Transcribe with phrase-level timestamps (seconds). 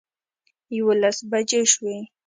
[0.75, 1.95] یوولس بجې شوې.